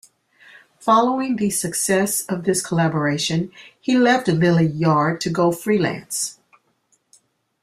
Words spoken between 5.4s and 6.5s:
freelance.